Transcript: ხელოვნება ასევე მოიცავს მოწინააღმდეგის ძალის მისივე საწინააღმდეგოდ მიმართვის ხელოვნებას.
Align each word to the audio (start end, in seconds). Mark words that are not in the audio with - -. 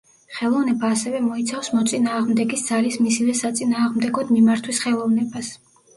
ხელოვნება 0.35 0.87
ასევე 0.93 1.19
მოიცავს 1.25 1.69
მოწინააღმდეგის 1.75 2.65
ძალის 2.71 2.99
მისივე 3.09 3.35
საწინააღმდეგოდ 3.43 4.33
მიმართვის 4.39 4.85
ხელოვნებას. 4.87 5.53